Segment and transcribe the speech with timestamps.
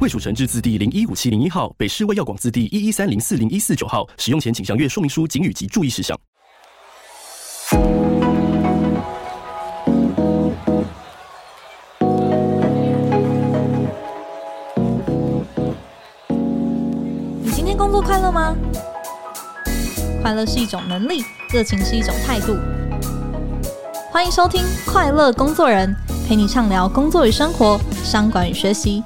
[0.00, 4.08] 卫署成制字第零一五七零一号，北市卫药广字第一一三零四零一四九号。
[4.16, 6.16] 使用前请详阅说明书、警语及注意事项。
[17.42, 18.54] 你今天工作快乐吗？
[20.22, 22.56] 快乐是一种能力，热情是一种态度。
[24.12, 25.92] 欢迎收听《快乐工作人》，
[26.28, 29.02] 陪你畅聊工作与生活、商管与学习。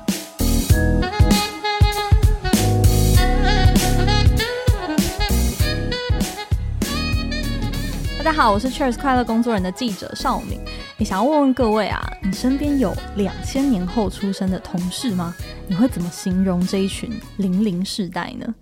[8.19, 10.59] 大家好，我是 Cheers 快乐工作人的记者邵敏。
[10.97, 15.34] 你想要问问各位啊，你身边有两千年后出生的同事吗？
[15.67, 18.55] 你会怎么形容这一群零零世代呢？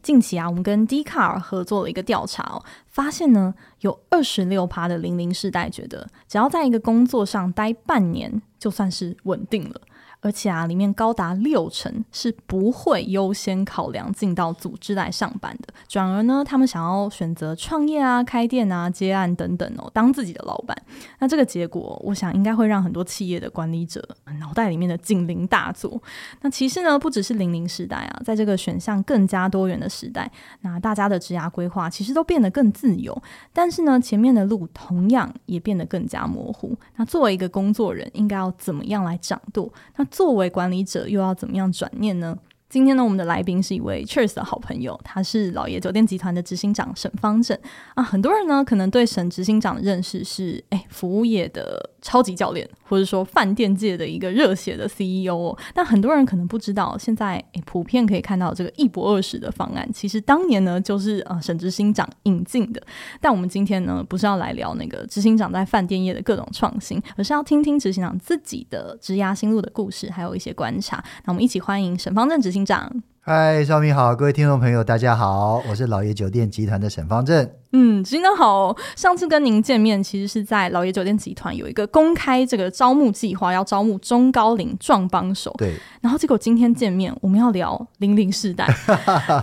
[0.00, 9.80] 近期啊，我们跟 Dcard 合作了一个调查哦，发现呢，有二十六趴的零零世代觉得，只要在一个工作上待半年，就算是稳定了。
[10.20, 20.76] 而且啊，里面高达六成是不会优先考量进到组织来上班的，转而呢，他们想要选择创业啊、开店啊、接案等等哦，当自己的老板。
[21.20, 24.06] 那这个结果，我想应该会让很多企业的管理者
[24.40, 26.02] 脑袋里面的警铃大作。
[26.40, 30.30] 那其实呢，不只是零零时代啊，在这个选项更加多元的时代，
[30.62, 33.16] 那大家的职涯规划其实都变得更自由，
[33.52, 36.76] 但是呢，前面的路同样也变得更加模糊。
[36.96, 39.72] 那作为一个工作人，应该要怎么样来掌舵？
[39.96, 42.36] 那作为管理者，又要怎么样转念呢？
[42.68, 47.58] 今天呢，我们的来宾是一位 Cheers 的好朋友，他是老爷酒店集团的执行长沈方正
[47.94, 48.02] 啊。
[48.02, 55.58] 很多人呢，可能对沈执行长的认识是，哎，服务业的超级教练，或者说饭店界的一个热血的 CEO 哦。
[55.74, 62.82] 但很多人可能不知道，现在哎，普遍可以看到这个一博二十的方案，其实当年呢，就是呃沈执行长引进的。
[63.20, 71.02] 但我们今天呢，不是要来聊那个执行长在饭店业的各种创新，而是要听听执行长自己的职涯心路的故事，还有一些观察。
[71.24, 73.02] 那我们一起欢迎沈方正执行长。
[73.20, 77.46] 嗨，邵明好，各位听众朋友，大家好，我是老爷酒店集团的沈方正。
[77.72, 78.74] 嗯，执行长好。
[78.96, 85.54] 上次跟您见面，其实是在老爷酒店集团有一个公开这个招募计划，要招募中高龄壮帮手。
[85.58, 85.74] 对。
[86.00, 88.66] 然后结果今天见面，我们要聊零零世代，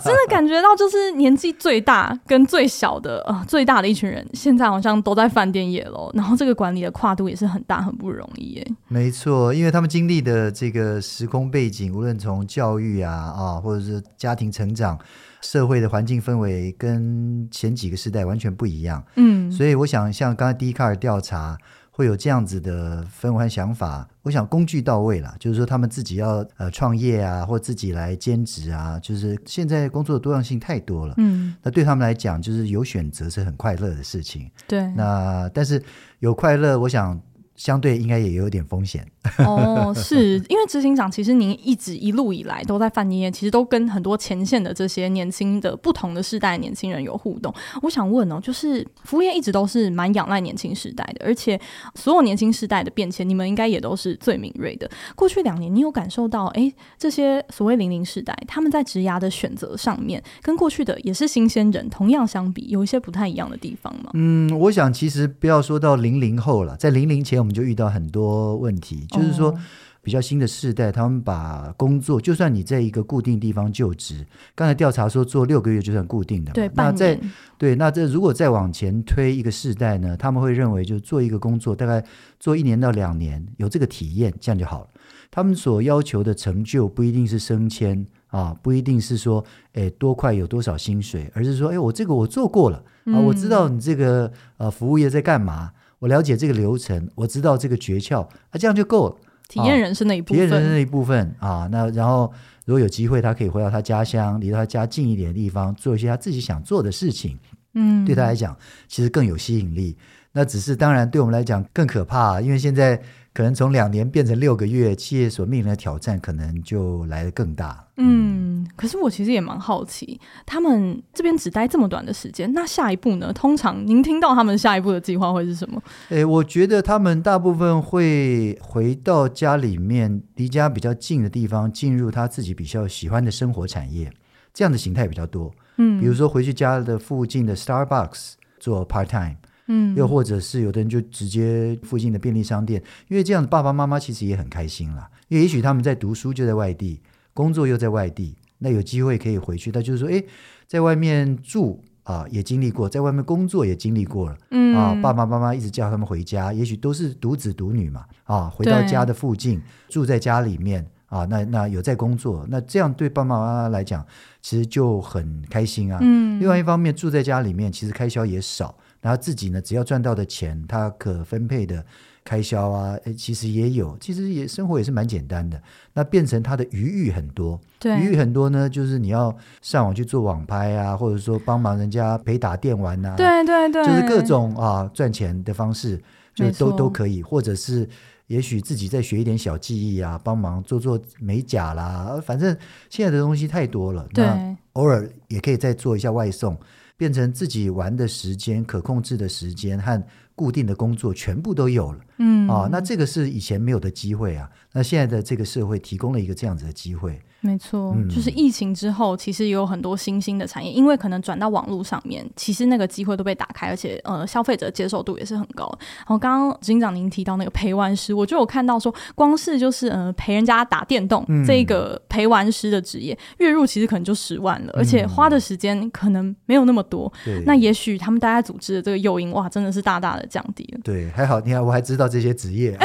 [0.03, 6.09] 真的感觉到就是年纪最大跟最小的啊、呃，最大的一群人，现在好像都在饭店业喽。
[6.15, 8.67] 然后这个管理的跨度也是很大，很不容易耶。
[8.87, 14.97] 没错，因为他们经历的这个时空背景，无论从教育啊啊，或者是家庭成长。
[15.41, 21.57] 社会的环境氛围跟前几个时代完全不一样，嗯，所以我想像刚才 Dcard 调查
[21.91, 35.81] 会有这样子的氛围和想法，我想工具到位了，就是说他们自己要呃创业啊，或自己来兼职啊，就是现在工作的多样性太多了，嗯，那对他们来讲，就是有选择是很快乐的事情，对，那但是
[36.19, 37.22] 有快乐，我想。
[37.56, 39.07] 相对应该也有点风险
[39.45, 47.53] 哦，是因为执行长，其实您一直一路以来都在饭店业，其实都跟很多前线的这些年轻的不同的世代的年轻人有互动。
[47.81, 51.59] 我想问哦，就是服务业一直都是蛮仰赖年轻时代的，而且
[51.93, 54.89] 所有年轻世代的变迁，你们应该也都是最敏锐的。
[55.15, 64.09] 过去两年，你有感受到哎，这些所谓零零世代，他们在职涯的选择上面，跟过去的也是新鲜人，同样相比，有一些不太一样的地方吗？
[64.13, 67.35] 嗯，我想其实不要说到零零后了，在零零前。
[67.35, 69.55] 我们就遇到很多问题，就是说
[70.01, 77.19] 比较新的世代，他们把工作，就算你在一个固定地方就职，刚才调查说做六个月就算固定的，对，那在
[77.57, 82.05] 对，那这如果再往前推一个世代呢，他们会认为就做一个工作，大概
[82.39, 84.87] 做一年到两年，有这个体验，这样就好了。
[85.31, 89.43] 他们所要求的成就不一定是升迁啊，不一定是说
[89.73, 95.72] 诶多快有多少薪水，而是说诶我这个我做过了啊，我知道你这个呃服务业在干嘛。
[96.05, 98.29] 我了解这个流程，我知道这个诀窍，啊，
[98.59, 99.16] 这样就够了。
[99.49, 101.67] 体验人生的一部分，体验人生的一部分啊。
[101.72, 102.31] 那然后，
[102.66, 107.40] 如果有机会，他可以回到他家乡，离他家近一点的地方，做一些他自己想做的事情。
[107.73, 108.55] 嗯，对他来讲，
[108.87, 109.97] 其实更有吸引力。
[110.31, 113.02] 那只是当然，对我们来讲更可怕，因为现在。
[113.35, 117.85] 可能从两年变成六个月，企业所面临的挑战可能就来得更大。
[117.97, 123.34] 嗯，可是我其实也蛮好奇，他们这边只待这么短的时间，那下一步呢？
[123.34, 125.84] 通常您听到他们下一步的计划会是什么？
[126.08, 134.09] 诶，我觉得他们大部分会回到家里面，离家比较近的地方，进入他自己比较喜欢的生活产业，
[134.53, 135.53] 这样的形态比较多。
[135.76, 139.35] 嗯，比如说回去家的附近的 Starbucks 做 part time，
[139.67, 147.02] 嗯，又或者是有的人就直接附近的便利商店，因为这样子爸爸妈妈其实也很开心啦，因为也许他们在读书就在外地，
[147.34, 150.23] 工作又在外地，那有机会可以回去，他就是说，哎，
[150.67, 151.82] 在外面住。
[152.06, 159.59] 啊，也经历过，在外面工作也经历过了，嗯，啊，爸爸妈妈一直叫他们回家，也许都是独子独女嘛，啊，回到家的附近，
[159.90, 164.06] 住在家里面，啊，那那有在工作，那这样对爸爸妈妈来讲，
[164.40, 165.97] 其实就很开心啊。
[166.00, 171.85] 嗯，另外一方面，住在家里面，其实开销也少，然后自己呢，只要赚到的钱，他可分配的。
[172.28, 175.61] 开销啊，诶，其实也有，其实也生活也是蛮简单的。
[175.93, 179.31] 那变成他的余裕很多，对，余裕很多呢，就是你要
[179.61, 186.02] 上网去做网拍啊，或者说帮忙人家陪打电玩呐、啊，对对对，就是各种啊赚钱的方式，
[186.34, 187.22] 就都都可以。
[187.22, 187.87] 或者是
[188.25, 192.57] 也许自己再学一点小技艺啊，帮忙做做美甲啦，反正
[192.90, 194.03] 现在的东西太多了。
[194.11, 196.57] 对，那偶尔也可以再做一下外送，
[196.97, 200.03] 变成自己玩的时间、可控制的时间和。
[200.35, 207.22] 固定的工作全部都有了，嗯，啊，那这个是以前没有的机会啊，那现在的这个社会提供了一个这样子的机会。
[207.41, 215.72] 没错，嗯、就是疫情之后，其实也有很多新兴的产业，因为可能转到网络上面，其实那个机会都被打开，而且呃，消费者接受度也是很高。
[215.79, 227.12] 然后刚刚执行长您提到那个陪玩师，我就有看到说，光是就是呃陪人家打电动、嗯、这个陪玩师的职业，月入其实可能就十万了，而且花的时间可能没有那么多。
[227.23, 230.79] 对、嗯，那也许他们大家组织的这个诱因，哇，真的是大大的降低了。
[230.84, 232.75] 对，还好，你看我还知道这些职业，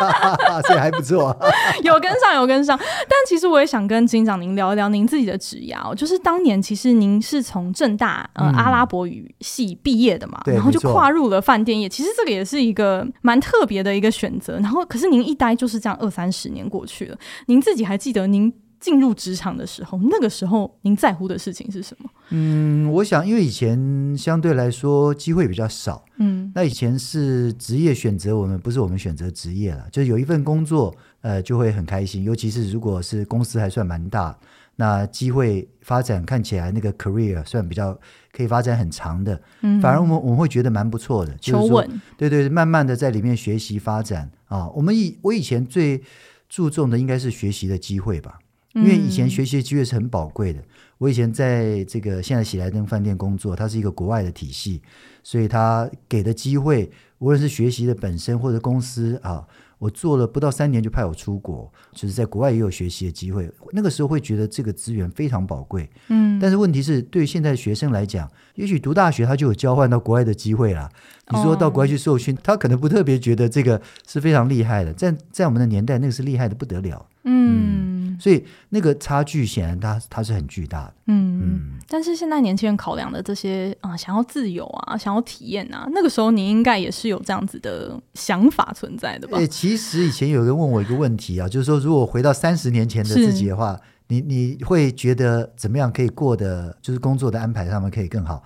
[0.68, 1.34] 这还不错，
[1.82, 2.78] 有跟上，有跟上。
[2.78, 4.74] 但其实我也想跟执行长您聊一。
[4.74, 11.88] 聊您自己的职业哦，就是当年其实您是从正大呃、嗯、阿拉伯语系毕业的嘛，然后就跨入了饭店业。
[11.88, 14.58] 其实这个也是一个蛮特别的一个选择。
[14.58, 17.16] 然后可是您一待就是这样二三十年过去了，
[17.46, 22.10] 您自己还记得您进入职场的时候，那个时候您在乎的事情是什么？
[22.30, 34.36] 嗯，我想因为以前相对来说机会比较少，嗯，那以前是职业选择我们，不是我们选择职业了，就是有一份工作呃就会很开心，尤其是如果是公司还算蛮大。
[34.76, 37.96] 那机会发展看起来那个 career 算比较
[38.32, 44.68] 可以发展很长的，嗯，反而我们我们会觉得蛮不错的，求稳，对对，慢慢的在里面学习发展啊。
[44.70, 46.02] 我们以我以前最
[46.48, 48.40] 注重的应该是学习的机会吧，
[48.74, 50.62] 因为以前学习的机会是很宝贵的。
[50.98, 54.80] 我以前在这个现在喜来登饭店工作，它是一个国外的体系，
[55.22, 59.46] 所以它给的机会，无论是学习的本身或者公司啊。
[59.78, 63.50] 我做了不到三年就派我出国，就是在国外也有学习的机会。
[63.72, 66.38] 那个时候会觉得这个资源非常宝贵，嗯。
[66.40, 70.88] 但是问题是，对于现在的学生来讲，也许读大学他就有交换到国外的机会啦。
[71.30, 74.92] 你说到国外去受训，他可能不特别觉得这个是非常厉害的。
[74.92, 77.92] 在在我们的年代，那个是厉害的不得了，嗯。
[78.20, 81.60] 所以那个差距显然它它是很巨大的，嗯嗯。
[81.88, 89.36] 但是现在年轻人考量的这些啊，想要自由啊，想要体验啊，那个时候你应该也是有这样子的想法存在的吧？
[89.38, 93.76] 欸，其实以前有人问我一个问题啊，就是说如果回到三十年前的自己的话，
[94.06, 98.44] 你你会觉得怎么样可以过的，就是工作的安排上面可以更好？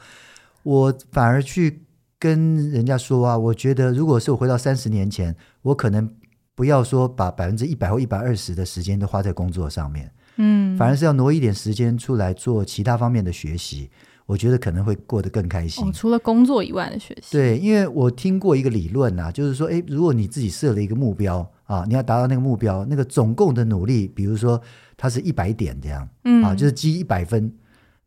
[0.63, 1.83] 我反而去
[2.19, 6.11] 跟人家说啊，我觉得如果是我回到三十年前，我可能。
[6.59, 13.88] 不要说把百分之一百或一百二十的时间都花在工作上面，嗯，反而是要挪一点时间出来做其他方面的学习，
[14.26, 15.87] 我觉得可能会过得更开心。
[15.87, 24.60] 哦，除了工作以外的学习，对，因为我听过一个理论啊，就是说，诶，如果你自己设了一个目标啊，你要达到那个目标，那个总共的努力，比如说
[24.96, 27.53] 它是一百点这样，嗯，啊，就是积一百分，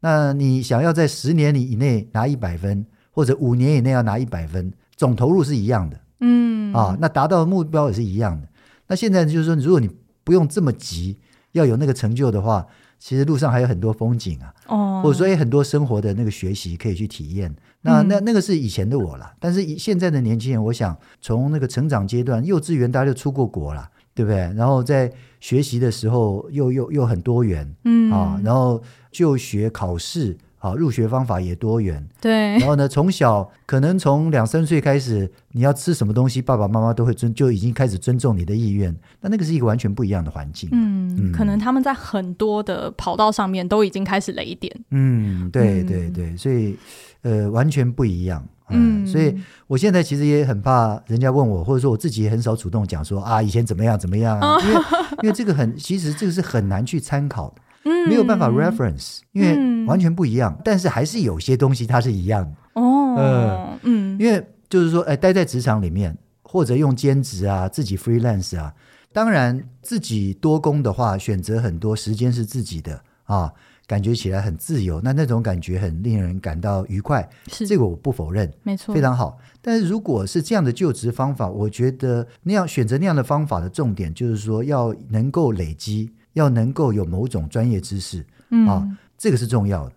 [0.01, 6.00] 那你想要在十年里以内拿一百分，或者五年以内要拿一百分，总投入是一样的。
[6.22, 8.48] 嗯啊，那达到的目标也是一样的。
[8.88, 9.89] 那现在就是说，如果你
[10.24, 11.18] 不用这么急，
[11.53, 12.65] 要有那个成就的话，
[13.00, 17.53] 其实路上还有很多风景啊，哦，或者说有很多生活的那个学习可以去体验。
[17.82, 24.38] 那那那个是以前的我了，但是以现在的年轻人，我想从那个成长阶段，幼稚园大家就出过国了，对不对？
[24.53, 30.38] 然后在学习的时候又又又很多元，嗯啊，然后就学考试。
[30.63, 32.08] 好，入学方法也多元。
[32.22, 38.96] 对，然后呢，从小可能从两三岁开始，你要吃什么东西，爸爸妈妈都会尊，就已经开始尊重你的意愿。
[39.22, 40.70] 那那个是一个完全不一样的环境。
[40.72, 44.72] 嗯，嗯，可能他们在很多的跑道上面都已经开始雷点。
[44.91, 46.77] 嗯，对对对，所以
[47.24, 48.48] 呃，完全不一样。
[48.70, 54.82] 嗯，所以我现在其实也很怕人家问我，或者说我自己也很少主动讲说啊，以前怎么样怎么样啊， 因为
[55.24, 57.56] 因为这个很，其实这个是很难去参考的。
[57.84, 62.44] 嗯，没有办法 reference，因为完全不一样，嗯，但是还是有些东西它是一样。
[62.44, 63.16] 的哦。
[63.18, 68.74] 呃、嗯，因为就是说，哎，待在职场里面，或者用兼职啊，自己 freelance 啊，
[69.12, 73.52] 当然自己多工的话，选择很多时间是自己的啊，
[73.86, 77.68] 感觉起来很自由，那那种感觉很令人感到愉快，是。
[77.68, 79.38] 这个我不否认，没错，非常好。
[79.62, 89.96] 但是如果是这样的就职方法，我觉得那样选择那样的方法的重点就是说要能够累积，要能够有某种专业知识，嗯、啊，这个是重要的。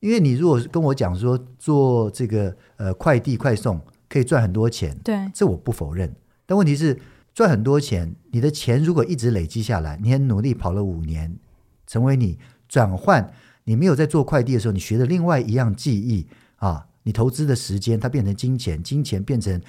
[0.00, 6.14] 因为你如果跟我讲说做这个呃快递快送可以赚很多钱，对，这我不否认。
[6.44, 6.98] 但问题是
[7.34, 11.36] 赚很多钱，你的钱如果一直累积下来，你很努力跑了五年，
[11.86, 12.38] 成为你。
[12.68, 16.26] 转换，你没有在做快递的时候，你学的另外一样技艺
[16.56, 19.62] 啊，你投资的时间，它变成金钱，金钱变成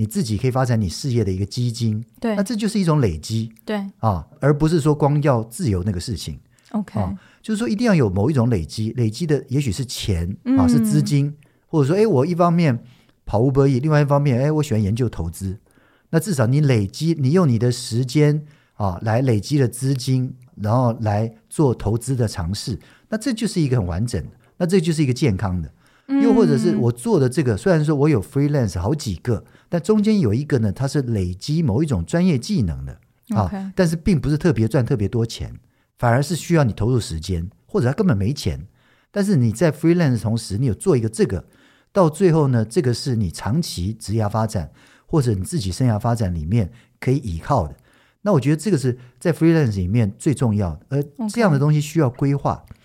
[0.00, 2.02] 你自己可以发展你事业的一个基金。
[2.18, 3.52] 对，那这就是一种累积。
[3.66, 6.40] 对啊，而不是说光要自由那个事情。
[6.70, 12.82] OK，啊，就是说一定要有某一种累积，累积的也许是钱啊，是资金，嗯，或者说，哎，我一方面
[13.26, 15.58] 跑 Uber Eats，另外一方面，哎，我喜欢研究投资。
[16.08, 20.34] 那至少你累积，你用你的时间啊来累积了资金。
[20.62, 22.78] 然后来做投资的尝试，
[23.08, 25.72] 那这就是一个很完整的，那这就是一个健康的。
[26.22, 32.98] 又或者是我做的这个，虽然说我有 freelance 好几个，但中间有一个呢，它是累积某一种专业技能的
[33.36, 35.54] 啊.但是并不是特别赚特别多钱，
[35.98, 38.66] 反而是需要你投入时间，或者他根本没钱，
[39.10, 41.44] 但是你在 freelance 的同时，你有做一个这个，
[41.92, 44.72] 到最后呢，这个是你长期职业发展
[45.06, 47.76] 或者你自己生涯发展里面可以依靠的。
[48.22, 52.79] 那我觉得这个是在 freelance 里面最重要的，而这样的东西需要规划，Okay.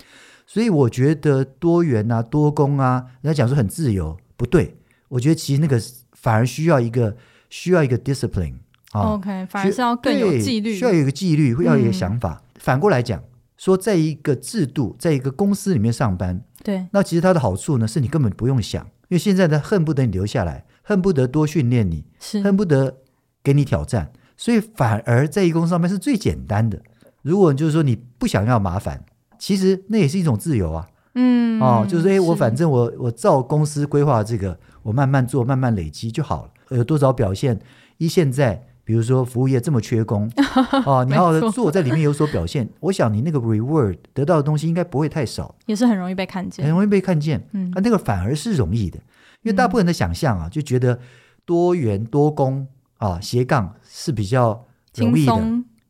[0.46, 4.78] 所以我觉得多元啊、多工啊，人家讲说很自由，不对，
[5.10, 5.82] 我觉得其实那个
[6.14, 7.16] 反而需要一个
[7.50, 8.56] 需要一个 discipline
[8.92, 12.42] 啊，OK，反而是要更有纪律，需要有一个纪律，会要有一个想法。
[12.42, 13.24] 嗯、反过来讲，
[13.58, 22.98] 说在一个制度，在一个公司里面上班，对，那其实它的好处呢，是你根本不用想，因为现在呢，恨不得你留下来，恨不得多训练你，是恨不得
[23.44, 24.12] 给你挑战。
[24.38, 26.82] 所以反而在一公司上班是最简单的。
[27.22, 29.04] 如果就是说你不想要麻烦，
[29.46, 30.88] 其实那也是一种自由啊。
[31.14, 36.76] 嗯，哦，就是哎，我反正我我照公司规划这个，我慢慢做，慢慢累积就好了。
[36.76, 37.60] 有多少表现？
[38.00, 40.28] 一现在，比如说服务业这么缺工，
[40.88, 47.48] 哦，你好好的做，在里面有所表现，我想你那个 reward 得到的东西应该不会太少，也是很容易被看见，很容易被看见。
[47.52, 48.98] 嗯，啊，那个反而是容易的，
[49.44, 50.98] 因为大部分人的想象啊，就觉得
[51.46, 52.68] 多元多工。
[52.98, 55.34] 啊，斜杠是比较容易的，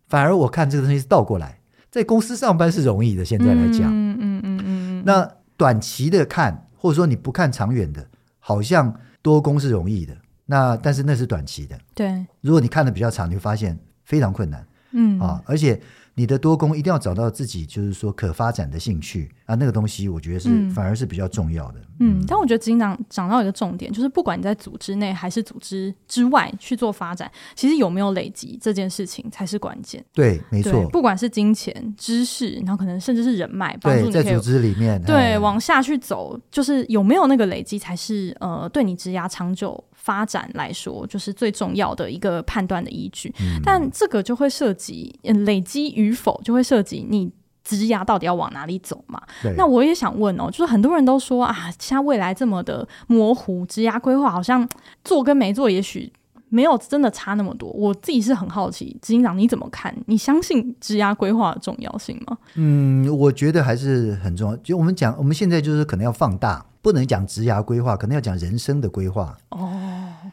[0.10, 1.60] 反而我看这个东西是倒过来，
[1.96, 3.24] 在公司上班是容易的。
[3.24, 5.26] 现在来讲，嗯嗯嗯嗯，那
[5.56, 8.06] 短期的看，或者说你不看长远的，
[8.38, 10.14] 好像多工是容易的。
[10.46, 12.26] 那但是那是短期的，对。
[12.42, 14.68] 如果你看的比较长，你会发现非常困难。
[14.92, 15.82] 嗯啊，而且。
[16.16, 21.80] 你的多工一定要找到自己，就是说可发展的兴趣啊，那个东西我觉得是、嗯、反而是比较重要的。
[22.00, 30.04] 嗯，嗯但我觉得执行长讲到一个重点，就是不管你在组织内还是组织之外去做发展，其实有没有累积这件事情才是关键。
[30.14, 30.88] 对，没错。
[30.90, 43.34] 不管是金钱、知识，然后可能甚至是人脉，帮助你在组织里面对、哎、往下去走，就是有没有那个累积，才是呃对你职涯长久发展来说，就是最重要的一个判断的依据。
[43.40, 47.32] 嗯、但这个就会涉及累积与否，就会涉及你
[47.64, 49.20] 职涯到底要往哪里走嘛。
[49.58, 54.70] 那我也想问哦，就是很多人都说啊，现在未来这么的模糊，职涯规划好像
[55.04, 56.14] 做跟没做，也许
[56.50, 57.68] 没有真的差那么多。
[57.72, 59.92] 我自己是很好奇，执行长你怎么看？
[60.06, 62.38] 你相信职涯规划的重要性吗？
[62.54, 64.58] 嗯，我觉得还是很重要。
[64.58, 66.64] 就我们讲，我们现在就是可能要放大。
[66.86, 69.74] 不能讲职涯规划，可能要讲人生的规划哦。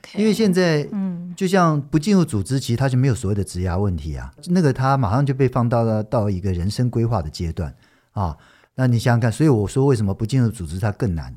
[0.02, 4.30] Okay, 因为现在，嗯，就像不进入组织，其实他就没有所谓的职涯问题啊。
[4.48, 7.74] 那个他马上就被放到了到一个人生规划的阶段
[8.10, 8.36] 啊。
[8.74, 11.34] 那你想想看，所以我说为什么不进入组织它更难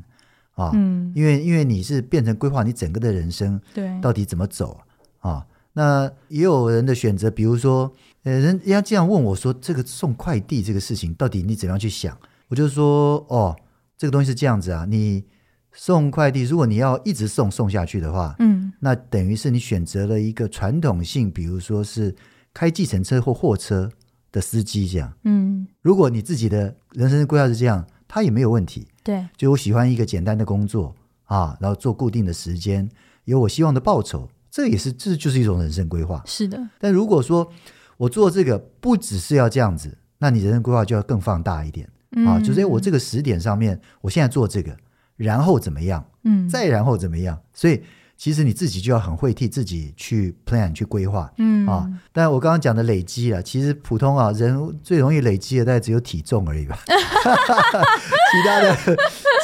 [0.55, 0.71] 啊？
[0.73, 4.81] 嗯，因为因为你是变成规划你整个的人生，对，到底怎么走
[5.19, 5.45] 啊？
[5.71, 7.89] 那也有人的选择，比如说，
[8.23, 12.17] 呃，人人家这样问我说，这个送快递这个事情，到底你怎样去想？
[12.49, 13.55] 我就说，哦。
[13.97, 15.25] 这个东西是这样子啊，你
[15.71, 22.15] 送快递，如果你要一直送送下去的话，嗯，那等于是你选择了一个传统性，比如说是
[22.53, 23.91] 开计程车或货车
[24.31, 32.89] 的司机这样，嗯，如果你自己的人生规划是这样，他也没有问题，对，就我喜欢一个简单的工作啊，然后做固定的时间，
[33.25, 36.69] 有我希望的报酬，这也是这就是一种人生规划，是的。
[36.79, 37.51] 但如果说
[37.97, 41.89] 我做这个不只是要这样子，那你人生规划就要更放大一点。
[42.25, 44.75] 啊，就是我这个时点上面，我现在做这个，
[45.17, 46.05] 然后怎么样？
[46.23, 47.39] 嗯，再然后怎么样？
[47.53, 47.81] 所以
[48.17, 51.89] 其实你自己就要很会替自己去 plan 去规划，嗯啊。
[52.13, 56.79] 但我刚刚讲的累积啊，其实普通啊人最容易累积的大概只有体重而已吧。
[56.87, 58.75] 其他的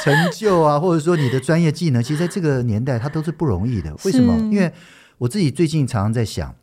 [0.04, 3.94] 成就啊，或者说你的专业技能，其实在这个年代它都是不容易的。
[4.06, 4.34] 为什么？
[4.52, 4.72] 因为
[5.18, 6.56] 我自己最近常常在想，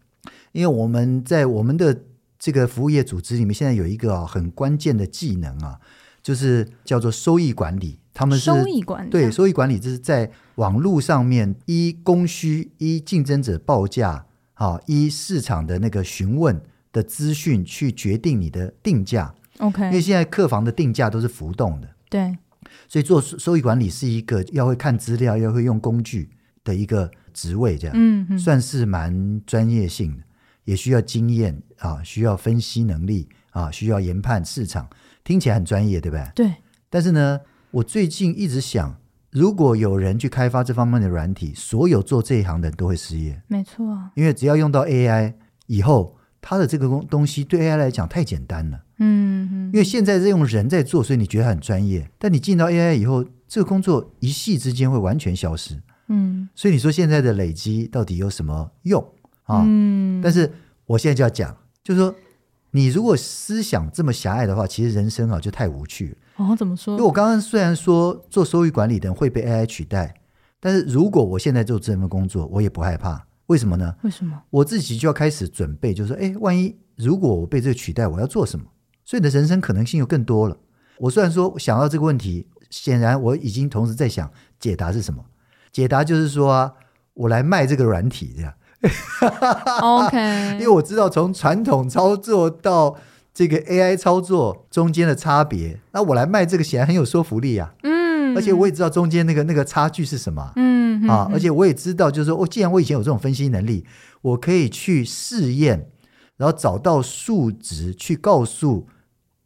[0.52, 2.04] 因为我们在我们的
[2.38, 5.78] 这个服务业组织里面，现在有一个啊很关键的技能啊。
[6.28, 7.98] 就是叫做收益管理。
[8.12, 16.60] 他们是收益管理，对，收益管理，这是在网络上面依供需、依竞争者报价，好，依市场的那个询问
[16.92, 19.34] 的资讯去决定你的定价。
[19.56, 22.36] OK，因为现在客房的定价都是浮动的，对，
[22.88, 26.28] 所以做收益管理是一个要会看资料、要会用工具
[26.62, 30.22] 的一个职位，这样，嗯，嗯，算是蛮专业性的，
[30.64, 34.88] 也需要经验啊，需要分析能力啊，需要研判市场，
[35.28, 36.26] 听起来很专业，对不对？
[36.34, 36.54] 对，
[36.88, 37.38] 但是呢。
[37.70, 38.96] 我最近一直想，
[39.30, 43.42] 如果有人去开发这方面的软体，所有做这一行的人都会失业。
[43.46, 45.34] 没错啊，因为只要用到 AI
[45.66, 48.82] 以后，它的这个东东西对 AI 来讲太简单了。
[49.00, 49.54] 嗯嗯。
[49.66, 52.10] 因为现在是用人在做，所以你觉得很专业。
[52.18, 55.78] 但你进到 AI 以后，这个工作一系之间会完全消失。
[56.06, 56.48] 嗯。
[56.54, 59.06] 所以你说现在的累积到底有什么用
[59.44, 59.62] 啊？
[59.66, 60.22] 嗯。
[60.22, 60.50] 但是
[60.86, 61.54] 我现在就要讲，
[61.84, 62.14] 就是说，
[62.70, 66.16] 你如果思想这么狭隘的话，其实人生啊就太无趣了。
[66.44, 66.94] 哦，怎么说？
[66.94, 70.14] 因为我刚刚虽然说做收益管理的人会被 AI 取代，
[70.60, 73.26] 但是如果我现在做这份工作，我也不害怕。
[73.46, 73.94] 为什么呢？
[74.02, 74.42] 为什么？
[74.50, 78.66] 我自己就要开始准备，就是说，哎，万一如果我被这个取代，我要做什么？
[79.04, 80.56] 所以你的人生可能性又更多了。
[80.98, 85.24] 我虽然说想到这个问题，显然我已经同时在想解答是什么。
[85.72, 86.72] 解答就是说啊，
[87.14, 88.52] 我来卖这个软体这样。
[89.82, 92.96] OK，因为我知道从传统操作到
[93.34, 97.74] 这个 AI 操作中间的差别，那我来卖这个显然很有说服力啊。
[97.82, 100.52] 嗯，而且我也知道中间那个那个差距是什么。
[100.56, 103.84] 嗯啊，嗯，而且我也知道，就是说，我，哦，既然我以前有这种分析能力，
[104.22, 105.88] 我可以去试验，
[106.36, 108.86] 然后找到数值，去告诉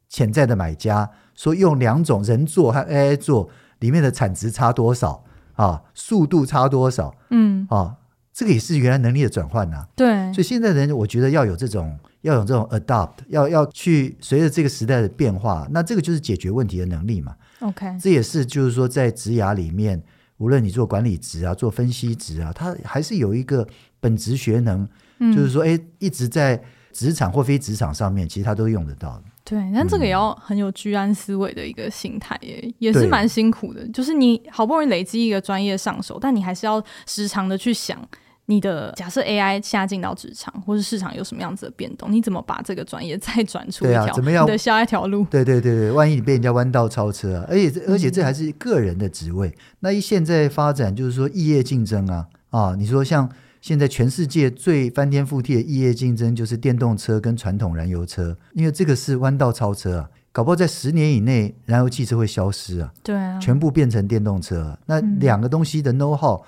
[0.08, 3.48] 潜在的买家，说用两种人做和 AI 做
[3.80, 5.24] 里面的产值差多少
[5.54, 7.14] 啊，速度差多少。
[7.30, 7.96] 嗯啊，
[8.32, 9.86] 这个也是原来能力的转换呐。
[9.94, 11.98] 对，所以现在的人，我觉得要有这种。
[12.22, 17.34] 要有这种 adopt，要要去随着这个时代的变化，那这个就是解决问题的能力嘛。
[17.58, 20.00] OK，这也是就是说在职涯里面，
[20.36, 23.66] 无论你做管理职啊，做分析职啊，它还是有一个
[23.98, 29.24] 本职学能，嗯、就是说，哎，一直在职场或非职场上面，其实它都用得到的。
[29.42, 33.84] 对，但这个也要很有居安思危的一个心态耶，也是蛮辛苦的。
[33.88, 38.00] 就是你好不容易累积一个专业上手，但你还是要时常的去想。
[38.46, 44.12] 你的假设 AI 下进到职场，或是市场有什么样子的变动，你怎么把这个专业再转出一条？
[44.12, 45.24] 怎么样的下一条路？
[45.30, 47.46] 对对对对，万一你被人家弯道超车啊！
[47.48, 49.48] 而且而且这还是个人的职位。
[49.48, 52.74] 嗯、那一现在发展就是说异业竞争啊啊！
[52.76, 64.76] 你说像现在全世界最翻天覆地的异业竞争，就是电动车跟传统燃油车，因为这个是弯道超车啊，搞不好在十年以内燃油汽车会消失啊，对啊，全部变成电动车。
[64.86, 66.42] 那两个东西的 know how。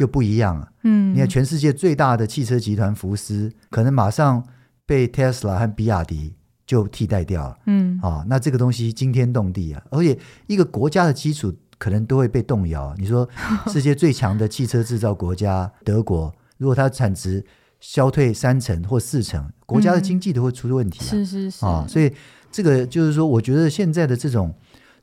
[0.00, 0.72] 又不一样啊！
[0.82, 4.42] 嗯，你看全世界最大的汽车集团福斯，可能马上
[4.86, 6.34] 被 Tesla 和比亚迪
[6.66, 7.58] 就替代掉了。
[7.66, 9.82] 嗯，啊，那这个东西惊天动地啊！
[9.90, 12.94] 而且一个国家的基础可能都会被动摇。
[12.98, 13.28] 你说
[13.68, 17.44] 世界最强的汽车制造国家德国，如果它产值
[17.78, 21.04] 消退三成或四成，国家的经济都会出问题啊！
[21.10, 22.10] 是是是啊，所以
[22.50, 24.54] 这个就是说，我觉得现在的这种。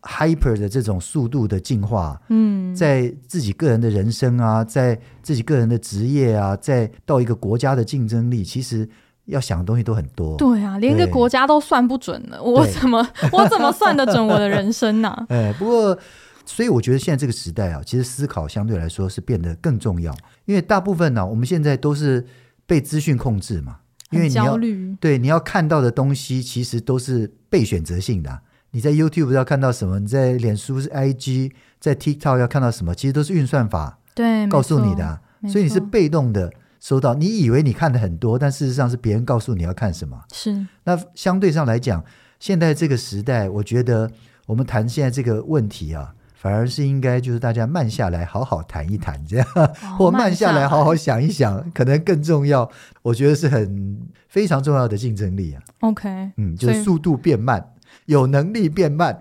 [0.01, 8.87] Hyper 的这种速度的进化，嗯，在自己个人的人生啊，在自己个人的职业啊，在到一个国家的竞争力，其实
[9.25, 10.37] 要想的东西都很多。
[10.37, 15.09] 对啊，连一个国家都算不准了，我怎么 我怎么算得准我的人生呢？
[15.09, 15.25] 啊？
[15.29, 15.97] 哎，不过，
[16.45, 22.25] 所以我觉得现在这个时代啊，其实思考相对来说是变得更重要，因为大部分呢，啊，我们现在都是
[22.65, 23.77] 被资讯控制嘛，
[24.11, 28.39] 因为你要焦虑，对你要看到的东西，其实都是被选择性的。
[28.71, 29.99] 你在 YouTube 要看到什么？
[29.99, 32.93] 你在脸书是 IG，在 TikTok 要看到什么？
[32.93, 37.13] 其实都是运算法对告诉你的，啊，所以你是被动的收到。
[37.13, 40.21] 你以为你看的很多，但事实上是别人告诉你要看什么。
[40.33, 40.65] 是。
[40.83, 42.03] 那相对上来讲，
[42.39, 44.11] 现在这个时代，我觉得
[44.45, 52.69] 我们谈现在这个问题啊，反而是应该就是大家慢下来，好好谈一谈，这样，哦、 或慢下来好好想一想，可能更重要。
[53.01, 55.61] 我觉得是很非常重要的竞争力啊。
[55.79, 57.73] OK，嗯，就是速度变慢。
[58.07, 59.13] 有能力变慢、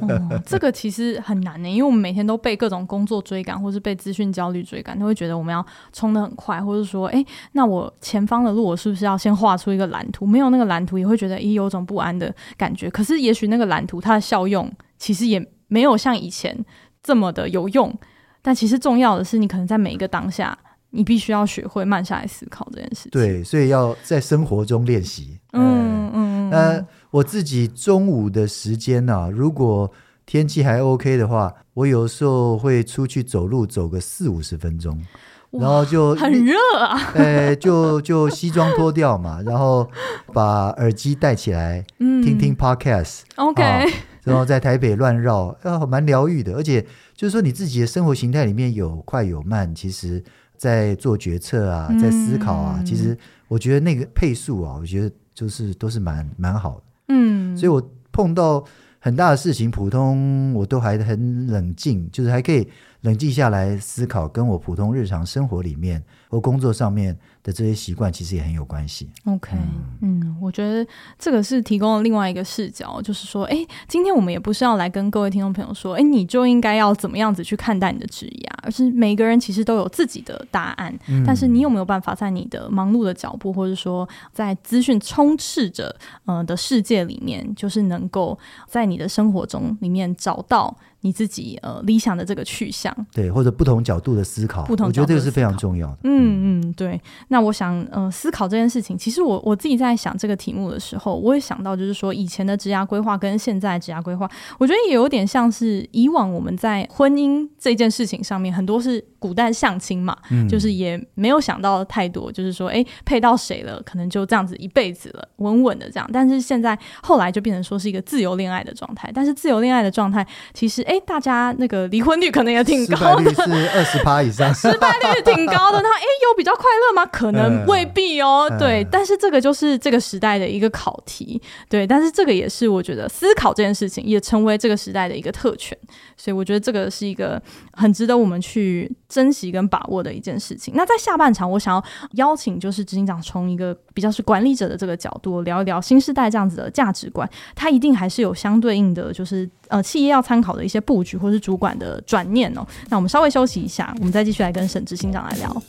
[0.00, 10.26] 哦，这个其实很难呢，因为我们每天都被各种工作追赶，或是被资讯焦虑追赶，都会觉得我们要冲得很快，或者说，哎，那我前方的路，我是不是要先画出一个蓝图？
[10.26, 12.90] 没有那个蓝图，也会觉得，咦，有种不安的感觉。
[12.90, 16.64] 可是，也许那个蓝图它的效用，其实也没有像以前
[17.00, 17.96] 这么的有用。
[18.42, 20.58] 但其实重要的是，你可能在每一个当下，
[20.90, 23.10] 你必须要学会慢下来思考这件事情。
[23.12, 25.38] 对，所以要在生活中练习。
[25.52, 26.86] 嗯嗯嗯。
[27.10, 29.90] 我自己中午的时间呢、啊，如果
[30.26, 35.02] 天气还 OK 的话，我有时候会出去走路，走个四五十分钟，
[35.50, 39.88] 然后就很热啊，呃，就就西装脱掉嘛， 然后
[40.34, 43.84] 把耳机戴起来，嗯、听听 Podcast，OK，、啊、
[44.24, 46.52] 然后在台北乱绕，啊，蛮疗愈的。
[46.54, 50.22] 而且就是说，你自己的生活形态里面有快有慢，其实
[50.58, 53.16] 在做决策啊，在思考啊，嗯、其实
[53.48, 56.82] 我觉得那个配速啊，我觉得就是都是蛮蛮好的。
[57.08, 58.64] 嗯，所以我碰到
[59.00, 62.68] 很大的事情，普通我都还很冷静，就是还可以
[63.02, 67.16] 冷静下来思考，跟我普通日常生活里面或工作上面
[67.48, 69.08] 的这些习惯其实也很有关系。
[69.24, 69.56] OK，
[70.02, 70.86] 嗯，嗯，我觉得
[71.18, 80.94] 这个是提供了另外一个视角，就是说，哎，今天我们也不是要来跟各位听众朋友说，哎，你就应该要怎么样子去看待你的职业，而是每个人其实都有自己的答案。
[81.08, 90.76] 嗯，但是你有没有办法在你的忙碌的脚步，或者说在资讯充斥着呃的世界里面，就是能够在你的生活中里面找到。
[91.00, 95.98] 你自己呃理想的这个去向，对，或者不同角度的思考，不同，我觉得这个是非常重要的。
[96.02, 97.00] 嗯嗯，对。
[97.28, 116.10] 那我想，呃，思考这件事情，其实我我自己在想这个题目的时候，我也想到，就是说以前的职涯规划跟现在职涯规划，我觉得也有点像是以往我们在婚姻这件事情上面，很多是古代相亲嘛，嗯，就是也没有想到太多，就是说，哎，配到谁了，可能就这样子一辈子了，稳稳的这样。
[116.12, 120.84] 但是现在后来就变成说是一个自由恋爱的状态，但是自由恋爱的状态其实。
[120.88, 125.80] 哎，大家那个离婚率可能也挺高的，是二十趴以上， 失败率挺高的。
[125.80, 127.06] 那哎，有比较快乐吗？
[127.06, 128.48] 可能未必哦。
[128.52, 131.40] 嗯、对，但是这个就是这个时代的一个考题。
[131.68, 135.76] 对，但是这个也是我觉得思考这件事情也成为这个时代的一个特权。
[136.16, 137.40] 所以我觉得这个是一个
[137.72, 140.74] 很值得我们去珍惜跟把握的一件事情。
[140.76, 141.84] 那在下半场，我想要
[142.14, 152.66] 邀请就是执行长从一个比较是管理者的这个角度聊一聊新时代这样子的价值观，它一定还是有相对应的，就是呃企业要参考的一些布局或是主管的转念哦。
[152.88, 155.62] 那我们稍微休息一下，我们再继续来跟沈执行长来聊。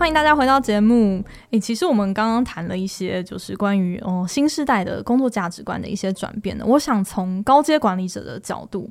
[0.00, 1.22] 欢迎大家回到节目。
[1.50, 6.64] 诶，其实我们刚刚谈了一些，就是关于哦新时代的工作价值观的一些转变呢。
[6.66, 8.88] 我想从高阶管理者的角度，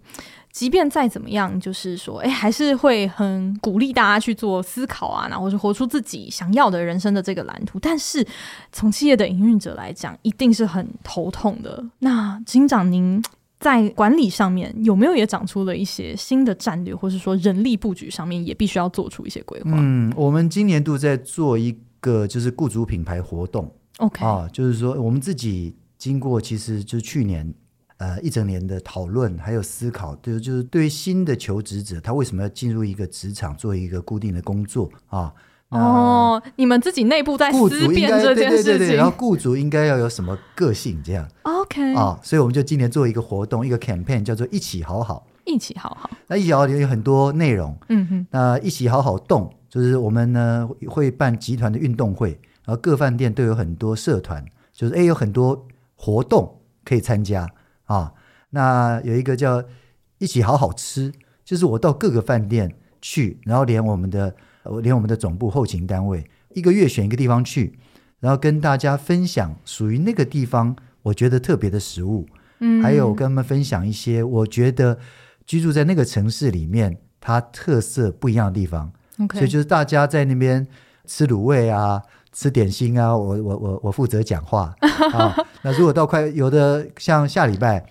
[0.52, 7.80] 即便再怎么样，就是说，诶，还是会很鼓励大家去做思考啊，然后是活出自己想要的人生的这个蓝图。
[7.80, 8.24] 但是
[8.72, 11.84] 从企业的营运者来讲，一定是很头痛的。
[11.98, 13.19] 那金长您，
[13.60, 19.72] 在管理上面有没有也长出了一些新的战略，或是说人力布局上面也必须要做出一些规划？
[19.76, 27.54] 嗯，我们今年度在做一个就是雇主品牌活动，OK 啊，就是说我们自己经过其实就是去年
[27.98, 35.34] 呃一整年的讨论还有思考，就就是对于新的求职者，他为什么要进入一个职场做一个固定的工作啊？
[35.70, 46.10] 哦，你们自己内部在思辨这件事情，对对对，然后雇主应该要有什么个性这样？OK 啊，所以我们就今年做一个活动，一个 campaign 叫做“一起好好”，一起好好。
[46.26, 48.28] 那一起好好里有很多内容，嗯哼。
[48.32, 52.32] 那一起好好动，就是我们呢会办集团的运动会，
[52.66, 57.48] 然后各饭店都有很多社团，就是诶有很多活动可以参加
[57.86, 58.12] 啊。
[58.50, 59.64] 那有一个叫
[60.18, 61.14] “一起好好吃”，
[61.46, 64.36] 就是我到各个饭店去，然后连我们的。
[64.82, 67.78] 连我们的总部后勤单位一个月选一个地方去，
[68.19, 72.28] 然后跟大家分享属于那个地方我觉得特别的食物，
[72.60, 74.98] 嗯，还有跟他们分享一些我觉得
[75.45, 78.91] 居住在那个城市里面它特色不一样的地方。
[79.17, 79.36] Okay.
[79.36, 80.65] 所以就是大家在那边
[81.06, 84.74] 吃卤味啊，吃点心啊，我我我我负责讲话
[85.13, 85.36] 啊。
[85.62, 87.86] 那如果到快有的像下礼拜